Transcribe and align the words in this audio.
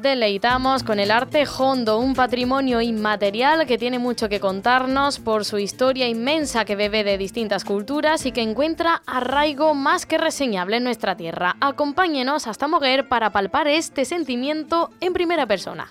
Deleitamos 0.00 0.84
con 0.84 1.00
el 1.00 1.10
arte 1.10 1.44
hondo, 1.58 1.98
un 1.98 2.14
patrimonio 2.14 2.80
inmaterial 2.80 3.66
que 3.66 3.76
tiene 3.76 3.98
mucho 3.98 4.28
que 4.28 4.40
contarnos 4.40 5.18
por 5.18 5.44
su 5.44 5.58
historia 5.58 6.08
inmensa 6.08 6.64
que 6.64 6.76
bebe 6.76 7.04
de 7.04 7.18
distintas 7.18 7.64
culturas 7.64 8.24
y 8.24 8.32
que 8.32 8.40
encuentra 8.40 9.02
arraigo 9.06 9.74
más 9.74 10.06
que 10.06 10.18
reseñable 10.18 10.76
en 10.76 10.84
nuestra 10.84 11.16
tierra. 11.16 11.56
Acompáñenos 11.60 12.46
hasta 12.46 12.68
Moguer 12.68 13.08
para 13.08 13.30
palpar 13.30 13.66
este 13.66 14.04
sentimiento 14.04 14.90
en 15.00 15.12
primera 15.12 15.46
persona. 15.46 15.90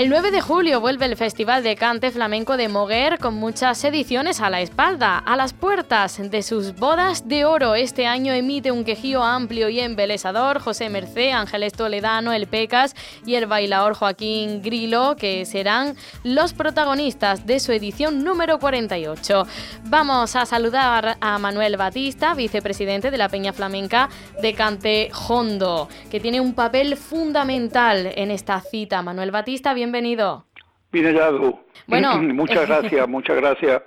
El 0.00 0.08
9 0.08 0.30
de 0.30 0.40
julio 0.40 0.80
vuelve 0.80 1.04
el 1.04 1.14
Festival 1.14 1.62
de 1.62 1.76
Cante 1.76 2.10
Flamenco 2.10 2.56
de 2.56 2.68
Moguer 2.68 3.18
con 3.18 3.34
muchas 3.34 3.84
ediciones 3.84 4.40
a 4.40 4.48
la 4.48 4.62
espalda. 4.62 5.18
A 5.18 5.36
las 5.36 5.52
puertas 5.52 6.18
de 6.30 6.42
sus 6.42 6.74
bodas 6.74 7.28
de 7.28 7.44
oro 7.44 7.74
este 7.74 8.06
año 8.06 8.32
emite 8.32 8.72
un 8.72 8.84
quejío 8.84 9.22
amplio 9.22 9.68
y 9.68 9.78
embelesador 9.78 10.58
José 10.58 10.88
Mercé, 10.88 11.32
Ángeles 11.32 11.74
Toledano, 11.74 12.32
El 12.32 12.46
Pecas 12.46 12.96
y 13.26 13.34
el 13.34 13.44
bailador 13.44 13.92
Joaquín 13.92 14.62
Grilo, 14.62 15.16
que 15.16 15.44
serán 15.44 15.96
los 16.24 16.54
protagonistas 16.54 17.44
de 17.44 17.60
su 17.60 17.70
edición 17.72 18.24
número 18.24 18.58
48. 18.58 19.46
Vamos 19.84 20.34
a 20.34 20.46
saludar 20.46 21.18
a 21.20 21.38
Manuel 21.38 21.76
Batista, 21.76 22.32
vicepresidente 22.32 23.10
de 23.10 23.18
la 23.18 23.28
Peña 23.28 23.52
Flamenca 23.52 24.08
de 24.40 24.54
Cante 24.54 25.10
Hondo, 25.28 25.90
que 26.10 26.20
tiene 26.20 26.40
un 26.40 26.54
papel 26.54 26.96
fundamental 26.96 28.10
en 28.16 28.30
esta 28.30 28.62
cita. 28.62 29.02
Manuel 29.02 29.30
Batista, 29.30 29.74
bien 29.74 29.89
bienvenido. 29.90 30.44
Bien 30.92 31.06
hallado. 31.06 31.64
Bueno, 31.88 32.22
muchas 32.22 32.68
gracias, 32.68 33.08
muchas 33.16 33.36
gracias 33.36 33.82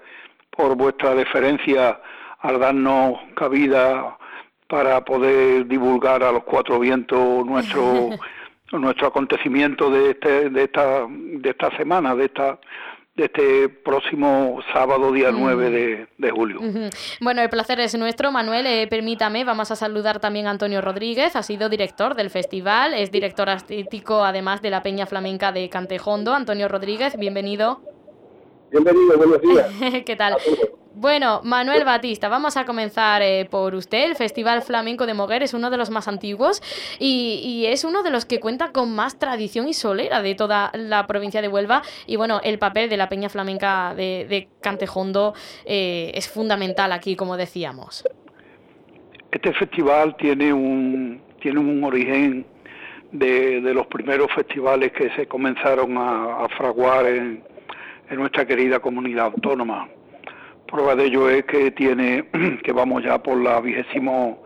por 0.50 0.76
vuestra 0.76 1.16
deferencia 1.16 2.00
al 2.40 2.60
darnos 2.60 3.20
cabida 3.36 4.18
para 4.68 5.04
poder 5.06 5.66
divulgar 5.66 6.22
a 6.24 6.32
los 6.32 6.44
cuatro 6.44 6.80
vientos 6.80 7.46
nuestro 7.46 8.10
nuestro 8.74 9.08
acontecimiento 9.08 9.90
de 9.90 10.12
este 10.12 10.50
de 10.50 10.64
esta 10.64 11.08
de 11.08 11.50
esta 11.50 11.76
semana, 11.78 12.16
de 12.16 12.26
esta 12.26 12.60
de 13.16 13.26
este 13.26 13.70
próximo 13.70 14.60
sábado, 14.74 15.12
día 15.12 15.30
9 15.32 16.08
de, 16.18 16.32
julio. 16.32 16.60
Bueno, 17.22 17.42
el 17.42 17.50
placer 17.50 17.80
es 17.80 17.96
nuestro. 17.96 18.32
Manuel, 18.32 18.66
eh, 18.66 18.88
permítame, 18.88 19.44
vamos 19.44 19.70
a 19.70 19.76
saludar 19.76 20.20
también 20.20 20.48
a 20.48 20.50
Antonio 20.50 20.82
Rodríguez, 20.82 21.36
ha 21.36 21.44
sido 21.44 21.70
director 21.70 22.16
del 22.16 22.32
festival, 22.32 22.96
es 22.96 23.12
director 23.12 23.50
artístico 23.50 24.24
además 24.24 24.62
de 24.64 24.72
la 24.72 24.82
Peña 24.82 25.06
Flamenca 25.06 25.52
de 25.52 25.70
Cantejondo. 25.70 26.34
Antonio 26.34 26.68
Rodríguez, 26.68 27.16
bienvenido. 27.18 27.82
Bienvenido, 28.72 29.18
buenos 29.18 29.42
días. 29.42 30.04
¿Qué 30.06 30.16
tal? 30.16 30.36
Bueno, 30.96 31.42
Manuel 31.44 31.86
Batista, 31.86 32.30
vamos 32.30 32.56
a 32.56 32.66
comenzar 32.66 33.24
eh, 33.24 33.48
por 33.50 33.74
usted. 33.74 34.12
El 34.12 34.16
Festival 34.16 34.62
Flamenco 34.62 35.08
de 35.08 35.16
Moguer 35.16 35.42
es 35.42 35.56
uno 35.56 35.72
de 35.72 35.78
los 35.78 35.90
más 35.90 36.08
antiguos 36.08 36.62
y, 37.00 37.66
es 37.66 37.84
uno 37.84 38.04
de 38.04 38.12
los 38.12 38.26
que 38.26 38.40
cuenta 38.40 38.72
con 38.72 38.94
más 38.94 39.18
tradición 39.18 39.68
y 39.68 39.74
solera 39.74 40.22
de 40.22 40.36
toda 40.36 40.70
la 40.76 41.08
provincia 41.08 41.42
de 41.42 41.48
Huelva. 41.48 41.82
Y 42.06 42.16
bueno, 42.16 42.42
el 42.44 42.60
papel 42.60 42.92
de 42.92 42.98
la 42.98 43.10
Peña 43.10 43.30
Flamenca 43.30 43.96
de, 43.96 44.50
Cantejondo 44.62 45.34
eh, 45.66 46.12
es 46.14 46.30
fundamental 46.30 46.92
aquí, 46.92 47.16
como 47.16 47.38
decíamos. 47.38 48.08
Este 49.32 49.52
festival 49.54 50.16
tiene 50.18 50.54
un, 50.54 51.22
tiene 51.42 51.60
un 51.60 51.84
origen 51.84 52.46
de, 53.12 53.62
los 53.74 53.88
primeros 53.88 54.32
festivales 54.32 54.92
que 54.92 55.10
se 55.16 55.26
comenzaron 55.26 55.98
a, 55.98 56.48
fraguar 56.56 57.08
en 57.08 57.44
nuestra 58.12 58.46
querida 58.46 58.80
comunidad 58.80 59.26
autónoma 59.26 59.90
Prueba 60.74 60.96
de 60.96 61.06
ello 61.06 61.30
es 61.30 61.46
que 61.46 61.70
tiene, 61.70 62.26
que 62.64 62.72
vamos 62.72 63.04
ya 63.04 63.22
por 63.22 63.38
la 63.38 63.62
vigésimo, 63.62 64.42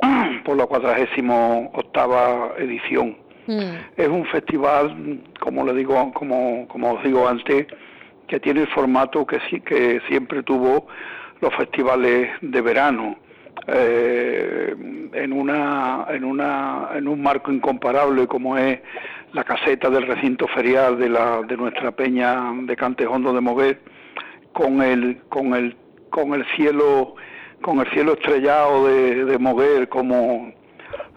por 0.46 0.56
la 0.56 0.64
cuadragésimo 0.64 1.70
octava 1.74 2.54
edición. 2.56 3.14
Mm. 3.46 3.74
Es 3.94 4.08
un 4.08 4.24
festival, 4.24 5.20
como 5.38 5.66
le 5.66 5.74
digo, 5.74 6.14
como, 6.14 6.66
como 6.68 6.94
os 6.94 7.02
digo 7.04 7.28
antes, 7.28 7.66
que 8.26 8.40
tiene 8.40 8.62
el 8.62 8.68
formato 8.68 9.26
que 9.26 9.38
sí, 9.50 9.60
que 9.60 10.00
siempre 10.08 10.42
tuvo 10.44 10.86
los 11.42 11.54
festivales 11.54 12.30
de 12.40 12.60
verano. 12.62 13.18
Eh, 13.66 14.74
en 15.12 15.32
una 15.32 16.06
en 16.10 16.24
una 16.24 16.90
en 16.94 17.08
un 17.08 17.22
marco 17.22 17.50
incomparable 17.50 18.26
como 18.26 18.56
es 18.56 18.78
la 19.32 19.44
caseta 19.44 19.90
del 19.90 20.06
recinto 20.06 20.46
ferial 20.46 20.98
de 20.98 21.08
la 21.08 21.40
de 21.42 21.56
nuestra 21.56 21.90
peña 21.90 22.52
de 22.62 22.76
Cantejondo 22.76 23.32
de 23.32 23.40
Moguer 23.40 23.80
con 24.56 24.80
el 24.80 25.18
con 25.28 25.54
el 25.54 25.76
con 26.08 26.32
el 26.32 26.42
cielo 26.56 27.14
con 27.60 27.78
el 27.80 27.86
cielo 27.90 28.14
estrellado 28.14 28.86
de, 28.86 29.26
de 29.26 29.38
Moguer 29.38 29.86
como 29.90 30.50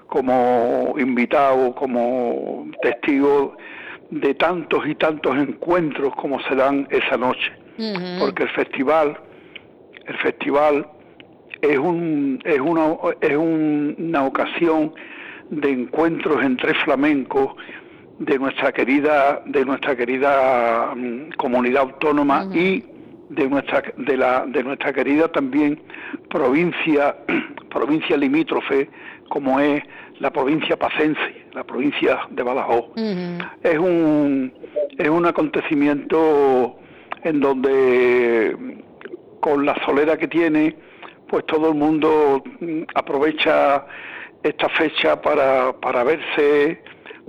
como 0.08 0.96
invitado 0.98 1.74
como 1.74 2.68
testigo 2.82 3.56
de 4.10 4.34
tantos 4.34 4.86
y 4.86 4.96
tantos 4.96 5.38
encuentros 5.38 6.14
como 6.16 6.42
se 6.42 6.56
dan 6.56 6.88
esa 6.90 7.16
noche. 7.16 7.52
Porque 8.20 8.44
el 8.44 8.50
festival 8.50 9.18
el 10.06 10.18
festival 10.18 10.86
es 11.62 11.78
un 11.78 12.42
es 12.44 12.60
una 12.60 12.98
es 13.22 13.38
una 13.38 14.26
ocasión 14.26 14.94
de 15.50 15.70
encuentros 15.70 16.44
entre 16.44 16.74
flamencos 16.74 17.56
de 18.18 18.38
nuestra 18.38 18.74
querida 18.74 19.42
de 19.46 19.64
nuestra 19.64 19.96
querida 19.96 20.94
mm, 20.94 21.38
comunidad 21.38 21.84
autónoma 21.84 22.50
y 22.54 22.84
de 23.30 23.48
nuestra 23.48 23.84
de 23.98 24.18
la 24.18 24.46
de 24.48 24.64
nuestra 24.64 24.92
querida 24.92 25.28
también 25.28 25.80
provincia 26.30 27.16
provincia 27.70 28.18
limítrofe 28.18 28.90
como 29.30 29.60
es 29.60 29.84
la 30.20 30.32
provincia 30.32 30.78
pacense 30.78 31.46
la 31.54 31.64
provincia 31.64 32.20
de 32.30 32.44
Badajoz. 32.44 32.86
Es 33.64 33.78
un 33.78 34.54
es 34.98 35.10
un 35.10 35.26
acontecimiento 35.26 36.78
en 37.24 37.40
donde 37.40 38.56
con 39.40 39.66
la 39.66 39.76
solera 39.86 40.18
que 40.18 40.28
tiene 40.28 40.76
pues 41.28 41.46
todo 41.46 41.70
el 41.70 41.76
mundo 41.76 42.44
aprovecha 42.96 43.86
esta 44.44 44.70
fecha 44.70 45.22
para 45.22 45.74
para 45.74 46.04
verse 46.04 46.82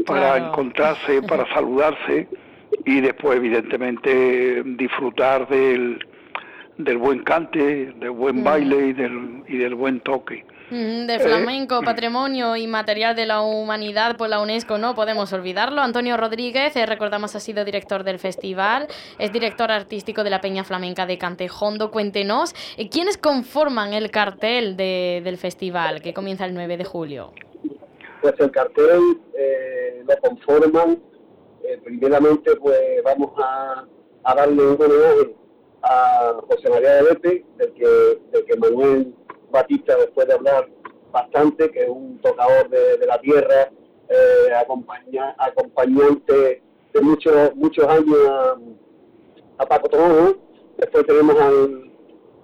para 0.07 0.39
encontrarse 0.39 1.23
para 1.29 1.47
saludarse 1.55 2.29
y 2.85 3.01
después 3.01 3.37
evidentemente 3.37 4.63
disfrutar 4.65 5.49
del, 5.49 5.99
del 6.79 6.99
buen 6.99 7.23
cante, 7.23 7.93
del 7.99 8.11
buen 8.11 8.43
baile 8.43 8.89
y 8.89 8.93
del, 8.93 9.43
y 9.49 9.59
del 9.59 9.75
buen 9.75 10.01
toque. 10.01 10.45
de 10.71 11.19
flamenco, 11.19 11.83
patrimonio 11.83 12.57
inmaterial 12.57 13.17
de 13.17 13.27
la 13.27 13.41
humanidad 13.41 14.17
por 14.17 14.29
la 14.29 14.41
UNESCO, 14.41 14.79
no 14.79 14.95
podemos 14.95 15.33
olvidarlo. 15.33 15.83
Antonio 15.83 16.17
Rodríguez, 16.17 16.77
eh, 16.77 16.87
recordamos, 16.87 17.35
ha 17.35 17.41
sido 17.41 17.65
director 17.65 18.05
del 18.05 18.19
festival, 18.19 18.87
es 19.19 19.33
director 19.33 19.71
artístico 19.71 20.23
de 20.25 20.31
la 20.31 20.41
Peña 20.41 20.65
Flamenca 20.65 21.07
de 21.07 21.19
Cantejondo. 21.19 21.91
Cuéntenos, 21.91 22.55
eh, 22.77 22.89
¿quiénes 22.89 23.19
conforman 23.19 23.93
el 23.93 24.11
cartel 24.11 24.77
de, 24.77 25.21
del 25.25 25.39
festival 25.39 26.03
que 26.03 26.15
comienza 26.15 26.47
el 26.47 26.55
9 26.55 26.77
de 26.77 26.85
julio? 26.85 27.33
Pues 28.23 28.35
el 28.39 28.51
cartel 28.51 29.01
eh, 29.37 30.05
lo 30.07 30.17
conforman 30.19 30.91
eh, 30.93 31.10
primeramente 31.85 32.57
pues 32.57 33.03
vamos 33.05 33.33
a, 33.39 33.87
darle 34.35 34.63
un 34.63 34.75
homenaje 34.75 35.35
a 35.83 36.41
José 36.49 36.69
María 36.69 36.97
de 36.97 37.03
Lepe, 37.03 37.45
del 37.57 37.73
que, 37.73 38.45
que 38.47 38.57
Manuel 38.57 39.15
Batista, 39.51 39.97
después 39.97 40.27
de 40.27 40.35
hablar 40.35 40.69
bastante, 41.11 41.71
que 41.71 41.85
es 41.85 41.89
un 41.89 42.21
tocador 42.21 42.69
de, 42.69 43.07
la 43.07 43.19
tierra, 43.21 43.71
eh, 44.09 44.53
acompañante 45.39 46.63
de 46.93 47.01
muchos 47.01 47.55
muchos 47.55 47.87
años 47.87 48.19
a, 49.59 49.67
Paco 49.67 49.89
Tomojo. 49.89 50.37
Después 50.77 51.07
tenemos 51.07 51.37
al, 51.37 51.91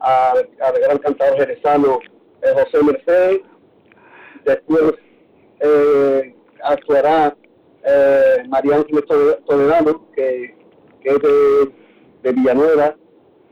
al, 0.00 0.80
gran 0.80 0.98
cantador 0.98 1.36
jerezano 1.38 1.98
eh, 2.42 2.52
José 2.54 2.84
Mercedes. 2.84 3.40
Después 4.44 4.94
eh, 5.60 6.34
actuará 6.62 7.36
eh, 7.86 8.42
María 8.48 8.76
Ángeles 8.76 9.04
Toledano, 9.46 10.10
que, 10.14 10.54
que 11.00 11.08
es 11.08 11.22
de, 12.22 12.32
Villanueva, 12.32 12.96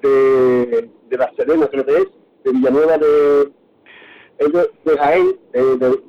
de, 0.03 0.91
de 1.09 1.17
La 1.17 1.33
Serena, 1.37 1.69
creo 1.69 1.87
que 1.87 1.97
es, 1.97 2.09
de 2.43 2.53
Villanueva 2.53 2.99
de, 2.99 3.53
de, 4.85 4.99
Jaén, 4.99 5.39
de, 5.53 6.01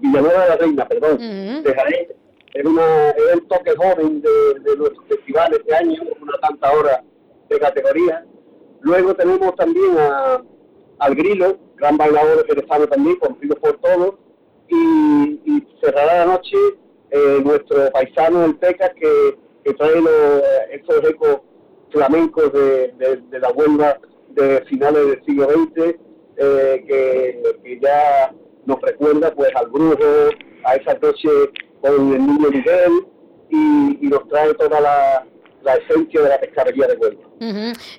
Villanueva 0.00 0.42
de 0.42 0.48
la 0.48 0.56
Reina, 0.56 0.88
perdón, 0.88 1.18
de 1.18 1.74
Jaén. 1.74 2.06
Es, 2.54 2.64
una, 2.64 3.10
es 3.10 3.34
un 3.34 3.48
toque 3.48 3.74
joven 3.74 4.22
de, 4.22 4.76
los 4.76 4.92
festivales 5.08 5.60
de 5.66 5.74
año, 5.74 6.00
una 6.20 6.38
tanta 6.38 6.70
hora 6.72 7.02
de 7.48 7.58
categoría. 7.58 8.24
Luego 8.82 9.14
tenemos 9.14 9.56
también 9.56 9.98
a, 9.98 10.40
al 11.00 11.14
Grilo, 11.16 11.58
gran 11.74 11.96
bailador 11.96 12.46
jerezano 12.46 12.86
también, 12.86 13.16
conocido 13.16 13.56
por 13.56 13.76
todos, 13.78 14.14
y, 14.68 15.40
y 15.44 15.66
cerrará 15.82 16.24
la 16.24 16.34
noche 16.34 16.56
eh, 17.10 17.40
nuestro 17.44 17.90
paisano 17.92 18.40
del 18.40 18.56
Peca 18.56 18.92
que, 18.94 19.38
trae 19.78 20.00
los, 20.00 20.42
estos 20.70 21.08
ecos 21.08 21.40
flamencos 21.90 22.52
de, 22.52 23.22
la 23.30 23.50
Huelva 23.50 23.98
de 24.30 24.62
finales 24.66 25.06
del 25.06 25.24
siglo 25.24 25.48
XX, 25.48 25.96
eh, 26.36 26.84
que, 26.86 27.78
ya 27.80 28.34
nos 28.66 28.80
recuerda 28.82 29.32
pues 29.34 29.50
al 29.54 29.68
brujo, 29.68 30.30
a 30.64 30.74
esa 30.76 30.94
noche 30.94 31.28
con 31.80 32.12
el 32.12 32.26
niño 32.26 32.50
Miguel 32.50 33.06
y, 33.50 34.06
y 34.06 34.08
nos 34.08 34.26
trae 34.28 34.54
toda 34.54 34.80
la, 34.80 35.26
la 35.64 35.74
esencia 35.74 36.20
de 36.20 36.28
la 36.28 36.38
pescadería 36.38 36.86
de 36.86 36.96
Huelva. 36.96 37.22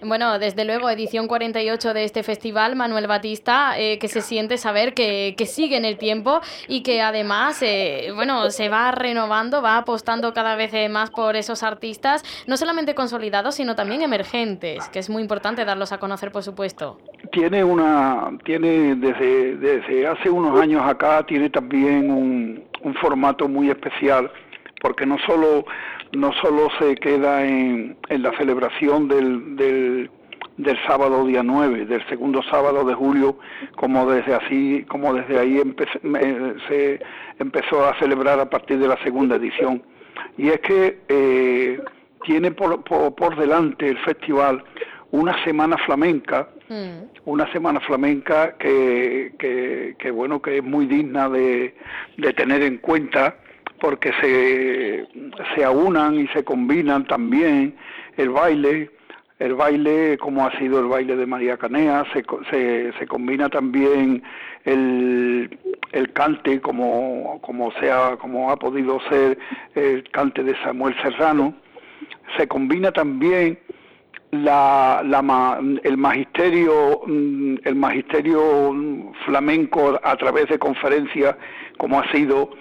Bueno, 0.01 0.39
desde 0.39 0.65
luego, 0.65 0.89
edición 0.89 1.27
48 1.27 1.93
de 1.93 2.03
este 2.03 2.23
festival, 2.23 2.75
Manuel 2.75 3.07
Batista, 3.07 3.77
eh, 3.77 3.99
que 3.99 4.07
se 4.07 4.21
siente 4.21 4.57
saber 4.57 4.93
que, 4.93 5.35
sigue 5.45 5.77
en 5.77 5.85
el 5.85 5.97
tiempo 5.97 6.41
y 6.67 6.81
que 6.81 7.01
además, 7.01 7.61
eh, 7.61 8.09
bueno, 8.15 8.49
se 8.49 8.67
va 8.67 8.91
renovando, 8.91 9.61
va 9.61 9.77
apostando 9.77 10.33
cada 10.33 10.55
vez 10.55 10.73
eh, 10.73 10.89
más 10.89 11.11
por 11.11 11.35
esos 11.35 11.61
artistas, 11.61 12.23
no 12.47 12.57
solamente 12.57 12.95
consolidados, 12.95 13.55
sino 13.55 13.75
también 13.75 14.01
emergentes, 14.01 14.89
que 14.89 14.99
es 14.99 15.09
muy 15.09 15.21
importante 15.21 15.65
darlos 15.65 15.91
a 15.91 15.99
conocer, 15.99 16.31
por 16.31 16.41
supuesto. 16.41 16.97
Tiene 17.31 17.63
una, 17.63 18.31
tiene 18.43 18.95
desde, 18.95 19.57
desde 19.57 20.07
hace 20.07 20.29
unos 20.29 20.59
años 20.59 20.81
acá, 20.83 21.23
tiene 21.25 21.49
también 21.49 22.09
un, 22.09 22.63
un 22.81 22.93
formato 22.95 23.47
muy 23.47 23.69
especial, 23.69 24.31
porque 24.81 25.05
no 25.05 25.17
solo 25.25 25.65
no 26.15 26.31
solo 26.33 26.69
se 26.79 26.95
queda 26.95 27.45
en, 27.45 27.97
en 28.09 28.23
la 28.23 28.35
celebración 28.37 29.07
del, 29.07 29.55
del, 29.55 30.09
del, 30.57 30.77
sábado 30.87 31.25
día 31.25 31.43
9, 31.43 31.85
del 31.85 32.07
segundo 32.07 32.41
sábado 32.43 32.85
de 32.85 32.93
julio, 32.93 33.37
como 33.75 34.09
desde 34.09 34.33
así, 34.35 34.85
como 34.87 35.13
desde 35.13 35.39
ahí 35.39 35.61
se 36.69 36.99
empezó 37.39 37.85
a 37.85 37.97
celebrar 37.99 38.39
a 38.39 38.49
partir 38.49 38.79
de 38.79 38.87
la 38.87 39.01
segunda 39.03 39.35
edición. 39.35 39.83
Y 40.37 40.49
es 40.49 40.59
que 40.61 40.99
eh, 41.09 41.81
tiene 42.23 42.51
por, 42.51 42.83
por, 42.83 43.35
delante 43.35 43.89
el 43.89 43.97
festival 43.99 44.63
una 45.11 45.43
semana 45.43 45.77
flamenca, 45.85 46.49
mm. 46.69 47.29
una 47.29 47.51
semana 47.51 47.79
flamenca 47.81 48.55
que, 48.57 49.33
que, 49.37 49.95
que, 49.99 50.11
bueno 50.11 50.41
que 50.41 50.57
es 50.57 50.63
muy 50.63 50.85
digna 50.85 51.29
de, 51.29 51.75
de 52.17 52.33
tener 52.33 52.63
en 52.63 52.77
cuenta 52.77 53.35
porque 53.79 54.11
se, 54.21 55.07
se 55.55 55.63
aunan 55.63 56.19
y 56.19 56.27
se 56.29 56.43
combinan 56.43 57.05
también 57.05 57.75
el 58.17 58.29
baile, 58.29 58.89
el 59.39 59.53
baile 59.55 60.17
como 60.17 60.45
ha 60.45 60.57
sido 60.57 60.79
el 60.79 60.85
baile 60.85 61.15
de 61.15 61.25
María 61.25 61.57
Canea, 61.57 62.05
se, 62.13 62.23
se, 62.49 62.93
se 62.97 63.07
combina 63.07 63.49
también 63.49 64.23
el, 64.63 65.57
el 65.91 66.13
cante 66.13 66.61
como, 66.61 67.39
como, 67.41 67.71
sea, 67.73 68.17
como 68.17 68.51
ha 68.51 68.57
podido 68.57 68.99
ser 69.09 69.37
el 69.75 70.09
cante 70.11 70.43
de 70.43 70.55
Samuel 70.63 70.95
Serrano, 71.01 71.53
se 72.37 72.47
combina 72.47 72.91
también 72.91 73.59
la, 74.31 75.01
la, 75.05 75.59
el 75.83 75.97
magisterio 75.97 77.01
el 77.05 77.75
magisterio 77.75 78.73
flamenco 79.25 79.99
a 80.03 80.15
través 80.17 80.49
de 80.49 80.59
conferencias 80.59 81.35
como 81.77 81.99
ha 81.99 82.11
sido 82.11 82.51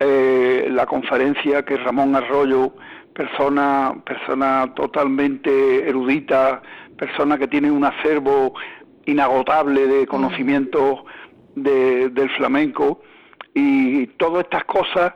eh, 0.00 0.68
la 0.70 0.86
conferencia 0.86 1.64
que 1.64 1.76
Ramón 1.76 2.16
Arroyo, 2.16 2.74
persona, 3.12 3.94
persona 4.04 4.72
totalmente 4.74 5.88
erudita, 5.88 6.62
persona 6.98 7.38
que 7.38 7.48
tiene 7.48 7.70
un 7.70 7.84
acervo 7.84 8.54
inagotable 9.06 9.86
de 9.86 10.06
conocimientos 10.06 11.00
del 11.54 12.30
flamenco, 12.36 13.02
y 13.54 14.08
todas 14.18 14.44
estas 14.44 14.64
cosas 14.64 15.14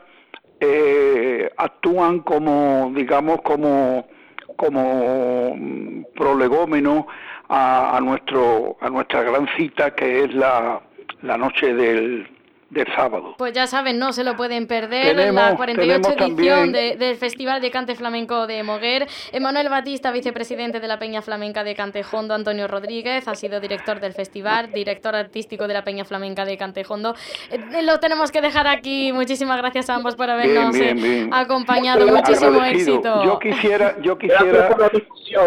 eh, 0.61 1.49
actúan 1.57 2.19
como, 2.19 2.91
digamos, 2.95 3.41
como, 3.41 4.07
como 4.55 6.05
prolegómeno 6.15 7.07
a, 7.49 7.99
nuestro, 8.01 8.77
a 8.79 8.89
nuestra 8.89 9.23
gran 9.23 9.47
cita 9.57 9.93
que 9.95 10.23
es 10.23 10.33
la, 10.33 10.81
la 11.21 11.37
noche 11.37 11.73
del, 11.73 12.27
del 12.69 12.85
sábado. 12.95 13.35
Pues 13.37 13.53
ya 13.53 13.65
saben, 13.65 13.97
no 13.97 14.13
se 14.13 14.23
lo 14.23 14.35
pueden 14.35 14.67
perder. 14.67 15.19
en 15.19 15.35
la 15.35 15.55
48 15.55 16.11
edición 16.11 16.71
del 16.71 17.15
Festival 17.15 17.61
de 17.61 17.71
Cante 17.71 17.95
Flamenco 17.95 18.45
de 18.47 18.61
Moguer. 18.63 19.07
Emanuel 19.31 19.69
Batista, 19.69 20.11
vicepresidente 20.11 20.79
de 20.79 20.87
la 20.87 20.99
Peña 20.99 21.21
Flamenca 21.21 21.63
de 21.63 21.75
Cantejondo. 21.75 22.33
Antonio 22.33 22.67
Rodríguez 22.67 23.27
ha 23.27 23.35
sido 23.35 23.59
director 23.59 23.99
del 23.99 24.13
festival, 24.13 24.71
director 24.71 25.15
artístico 25.15 25.67
de 25.67 25.73
la 25.73 25.83
Peña 25.83 26.05
Flamenca 26.05 26.45
de 26.45 26.57
Cantejondo. 26.57 27.15
Eh, 27.51 27.81
lo 27.83 27.99
tenemos 27.99 28.31
que 28.31 28.41
dejar 28.41 28.67
aquí. 28.67 29.11
Muchísimas 29.13 29.57
gracias 29.57 29.89
a 29.89 29.95
ambos 29.95 30.15
por 30.15 30.29
habernos 30.29 30.75
eh, 30.75 31.27
acompañado. 31.31 32.07
Muchísimo 32.07 32.63
éxito. 32.63 33.23
Yo 33.23 33.39
quisiera, 33.39 33.95
yo 34.01 34.17
quisiera, 34.17 34.69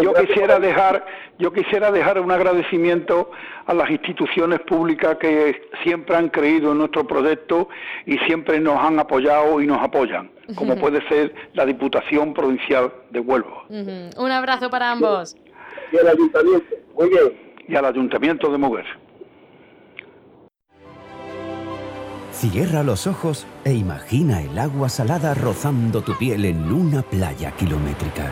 yo 0.01 0.13
quisiera 0.13 0.59
dejar, 0.59 1.05
yo 1.39 1.53
quisiera 1.53 1.91
dejar 1.91 2.19
un 2.19 2.31
agradecimiento 2.31 3.31
a 3.65 3.73
las 3.73 3.89
instituciones 3.89 4.59
públicas 4.61 5.17
que 5.19 5.69
siempre 5.83 6.15
han 6.15 6.29
creído 6.29 6.71
en 6.71 6.79
nuestro 6.79 7.07
proyecto 7.13 7.69
y 8.05 8.17
siempre 8.19 8.59
nos 8.59 8.77
han 8.77 8.99
apoyado 8.99 9.61
y 9.61 9.67
nos 9.67 9.81
apoyan, 9.81 10.31
como 10.55 10.75
puede 10.75 11.07
ser 11.07 11.33
la 11.53 11.65
Diputación 11.65 12.33
Provincial 12.33 12.91
de 13.11 13.19
Huelva. 13.19 13.63
Un 13.69 14.31
abrazo 14.31 14.69
para 14.69 14.91
ambos. 14.91 15.35
Y 15.91 15.97
al 15.97 16.07
Ayuntamiento, 16.07 16.75
muy 16.95 17.09
bien. 17.09 17.53
Y 17.67 17.75
al 17.75 17.85
Ayuntamiento 17.85 18.51
de 18.51 18.57
Moguer. 18.57 18.85
Cierra 22.31 22.83
los 22.83 23.07
ojos 23.07 23.47
e 23.63 23.73
imagina 23.73 24.41
el 24.41 24.57
agua 24.57 24.89
salada 24.89 25.33
rozando 25.33 26.01
tu 26.01 26.17
piel 26.17 26.45
en 26.45 26.73
una 26.73 27.01
playa 27.03 27.51
kilométrica. 27.51 28.31